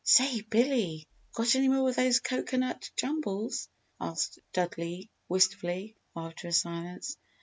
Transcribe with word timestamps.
"Say, 0.03 0.41
Billy, 0.41 1.05
got 1.35 1.53
any 1.53 1.67
more 1.67 1.87
of 1.89 1.95
them 1.95 2.11
cocoanut 2.23 2.89
jumbles?" 2.97 3.69
asked 3.99 4.39
Dudley, 4.51 5.11
wistfully, 5.29 5.95
after 6.15 6.47
a 6.47 6.51
silence. 6.51 7.17